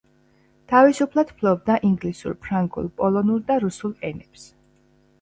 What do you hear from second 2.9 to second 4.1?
პოლონურ და რუსულ